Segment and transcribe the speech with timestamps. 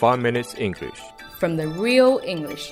[0.00, 0.99] 5 Minutes English.
[1.39, 2.71] from the real English.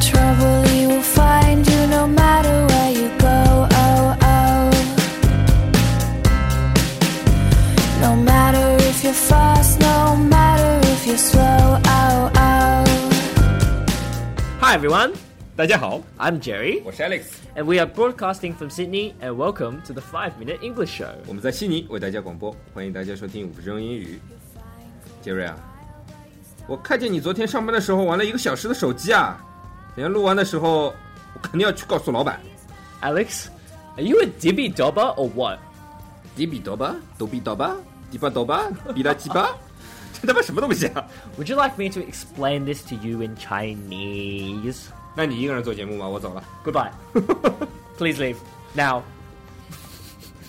[0.00, 3.68] Trouble you will find you no matter where you go.
[3.70, 4.70] Oh, oh.
[8.00, 11.78] No matter if you're fast, no matter if you're slow.
[11.84, 12.84] Oh, oh.
[14.60, 15.12] Hi everyone,
[15.54, 20.00] 大家好， I'm Jerry, 我是 Alex， and we are broadcasting from Sydney, and welcome to the
[20.00, 21.12] 5 Minute English Show.
[21.26, 24.18] 我们在悉尼为大家广播，欢迎大家收听五分钟英语。
[25.20, 25.56] 杰瑞啊，
[26.66, 29.36] 我看见你昨天上班的时候玩了一个小时的手机啊，
[29.94, 30.94] 等下录完的时候，
[31.34, 32.40] 我肯定要去告诉老板。
[33.02, 33.48] Alex,
[33.96, 35.58] are you a dibby dobber or what?
[36.34, 37.76] 迪比多巴，逗比多巴，
[38.10, 38.64] 迪巴多巴，
[38.94, 39.50] 比拉鸡巴，
[40.20, 41.04] 这他妈什么东西啊
[41.38, 44.86] ？Would you like me to explain this to you in Chinese?
[45.14, 46.08] 那你一个人做节目吗？
[46.08, 46.90] 我走了，Goodbye.
[47.98, 48.36] Please leave
[48.72, 49.02] now.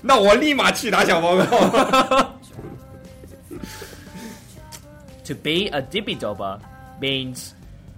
[0.02, 2.35] 那我立马去打小报告。
[5.26, 6.60] To be a dibby dobber
[7.02, 7.56] means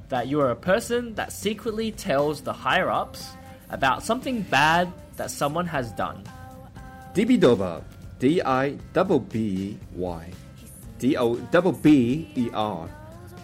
[0.09, 3.35] that you are a person that secretly tells the higher ups
[3.69, 6.23] about something bad that someone has done.
[7.13, 7.81] dibby dobber,
[8.19, 10.31] D I double B Y
[10.99, 12.87] D O double B E R，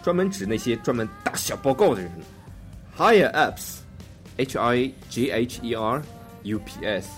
[0.01, 2.11] 专门指那些专门打小报告的人。
[2.97, 3.79] Higher ups,
[4.37, 6.01] H I G H E R
[6.43, 7.09] U P S，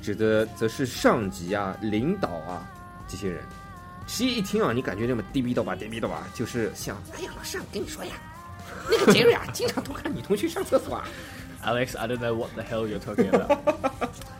[0.00, 2.70] 指的则是上级啊、领导啊
[3.08, 3.42] 这些人。
[4.11, 8.13] 实际一听啊，你感觉这么低逼斗吧、低逼斗吧，就是像，哎呀，老师，我跟你说呀，
[8.89, 11.05] 那个 杰瑞啊，经常偷看女同学上厕所啊。
[11.65, 13.59] Alex, I don't know what the hell you're talking about.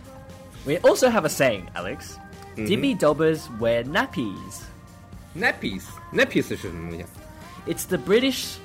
[0.66, 2.17] we also have a saying, Alex.
[2.55, 4.61] Dibby dobbers wear nappies.
[5.36, 7.09] Nappies，nappies 是什么东西啊？
[7.67, 8.55] It's the British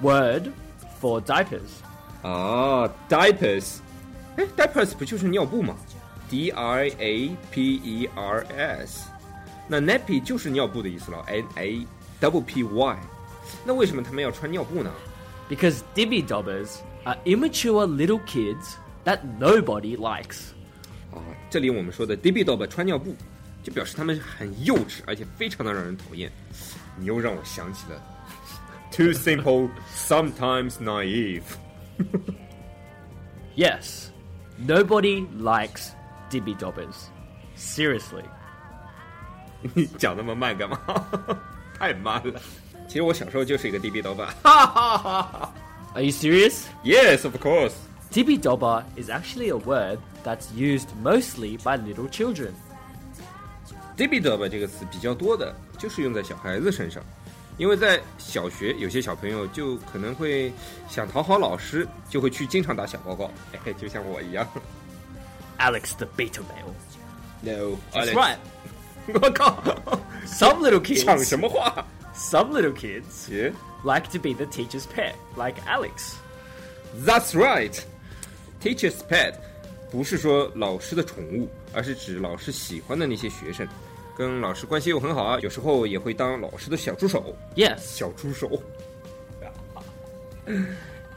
[0.00, 0.52] word
[1.00, 1.82] for diapers.
[2.22, 3.78] 哦，diapers，
[4.36, 5.74] 哎，diapers 不就是尿布吗？
[6.30, 9.08] D I A P E R S，
[9.68, 11.86] 那 nappy 就是尿布的意思了，N A
[12.20, 12.98] double P Y。
[13.64, 14.90] 那为什么他们要穿尿布呢？
[15.48, 20.50] Because dibby dobbers are immature little kids that nobody likes.
[21.12, 23.14] 啊，这里我们说的 d b d o b 穿尿布，
[23.62, 26.32] 就表示他们很幼稚，而且非常的让人讨厌。
[26.96, 28.02] 你又让我想起了
[28.90, 31.42] too simple, sometimes naive。
[33.56, 34.08] Yes,
[34.58, 35.90] nobody likes
[36.30, 37.08] dibby dobbers.
[37.56, 38.24] Seriously.
[39.73, 40.79] 你讲那么慢干嘛？
[41.77, 42.39] 太慢了。
[42.87, 44.27] 其实我小时候就是一个 DB 老板。
[44.43, 45.53] 哈哈哈哈
[45.95, 46.63] Are you serious?
[46.83, 47.73] Yes, of course.
[48.11, 52.53] Dibby Dobber is actually a word that's used mostly by little children.
[53.97, 57.03] Dibby Dobber 这个词比较多的就是用在小孩子身上，
[57.57, 60.51] 因为在小学有些小朋友就可能会
[60.89, 63.29] 想讨好老师，就会去经常打小报告，
[63.65, 64.47] 哎，就像我一样。
[65.59, 66.73] Alex the beta male.
[67.41, 68.13] No, that's Alex.
[68.15, 68.37] right.
[69.08, 69.62] 我 靠，
[70.26, 71.86] Some little kids 讲什么话？
[72.14, 73.52] some little kids 耶
[73.84, 76.14] like to be the teacher's pet, like Alex.
[77.04, 77.78] That's right.
[78.62, 79.34] Teacher's pet
[79.90, 83.68] 不是说老师的宠物，而是指老师喜欢的那些学生，
[84.16, 87.36] 跟老师关系又很好啊，有时候也会当老师的小助手。
[87.54, 88.62] Yes, 小助手，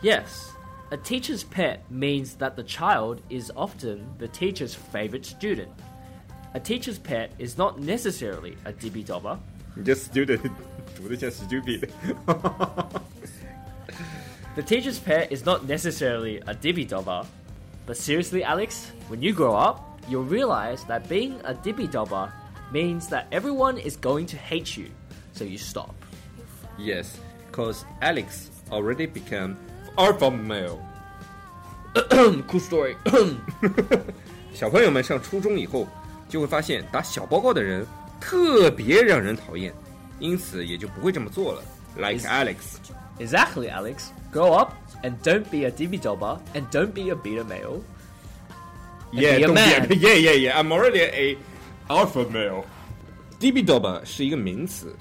[0.02, 0.52] yes.
[0.90, 5.68] A teacher's pet means that the child is often the teacher's favorite student.
[6.54, 9.38] A teacher's pet is not necessarily a dibby dobber.
[9.76, 10.40] 你这 student
[10.96, 11.90] 读的像 stupid。
[14.56, 17.26] The teacher's pet is not necessarily a dibby dobber.
[17.86, 22.32] But seriously, Alex, when you grow up, you'll realize that being a dibby dobber
[22.72, 24.90] means that everyone is going to hate you.
[25.34, 25.94] So you stop.
[26.78, 27.20] Yes,
[27.52, 29.58] cause Alex already became
[29.98, 30.80] alpha male.
[32.48, 32.96] cool story.
[34.54, 35.88] 小朋友们上初中以后，
[36.33, 37.87] 就会发现打小报告的人
[38.19, 39.71] 特别让人讨厌，
[40.19, 41.63] 因此也就不会这么做了。
[41.95, 42.57] Like Alex.
[43.19, 44.07] Exactly, Alex.
[44.33, 44.73] Grow up
[45.03, 47.83] and don't be a dibby dobber and don't be a beta male.
[49.13, 49.87] Yeah, be a man.
[49.87, 50.59] Be a, yeah, yeah, yeah.
[50.59, 51.37] I'm already a
[51.91, 52.65] alpha male.
[53.39, 54.97] dibby dobber 是一个名词，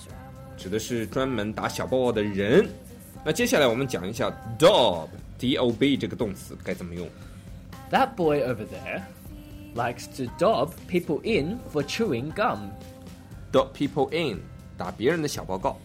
[0.58, 2.68] 指的是专门打小报告的人。
[3.24, 4.30] 那接下来我们讲一下
[4.60, 5.08] dob
[5.38, 7.08] d o b 这个动词该怎么用。
[7.90, 9.04] That boy over there
[9.75, 12.71] likes to dob people in for chewing gum.
[13.53, 14.41] dob people in
[14.77, 15.79] 打别人的小报告。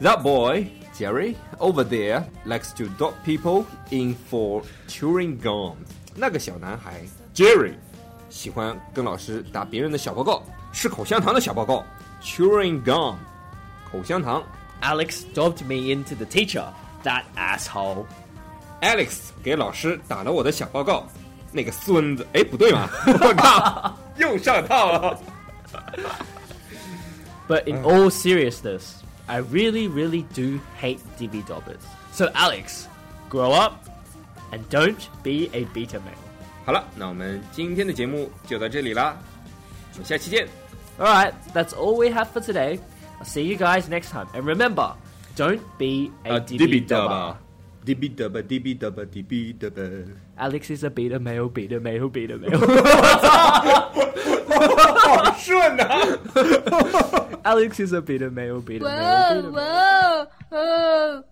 [0.00, 5.74] That boy Jerry over there likes to dob people in for chewing gum。
[6.14, 7.02] 那个小男孩
[7.34, 7.74] Jerry
[8.30, 10.42] 喜欢跟老师打别人的小报告，
[10.72, 11.84] 吃口香糖的小报告，
[12.22, 13.16] chewing gum，
[13.90, 14.42] 口香糖。
[14.80, 16.64] Alex dobbed me into the teacher.
[17.02, 18.06] That asshole.
[18.80, 21.06] Alex 给老师打了我的小报告，
[21.53, 25.19] 那个孙子，哎，不对嘛，我靠，又上套了。
[27.47, 28.95] But in all seriousness,
[29.27, 31.83] I really, really do hate Dibby Dobbers.
[32.11, 32.87] So Alex,
[33.29, 33.87] grow up
[34.51, 36.17] and don't be a beta male.
[36.65, 39.17] 好了，那我们今天的节目就到这里啦，
[39.93, 40.47] 我们下期见。
[40.99, 42.79] All right, that's all we have for today.
[43.19, 44.27] I'll see you guys next time.
[44.33, 44.93] And remember,
[45.35, 47.35] don't be a, a dibby dobber.
[47.84, 50.04] DB dobber, DB dobber, DB dobber。
[50.36, 52.58] Alex is a beta male, beta male, beta male.
[54.48, 56.18] 好顺啊！
[57.44, 60.28] Alex is a beta male, beta male, Whoa, beta male.
[60.50, 61.31] whoa, whoa.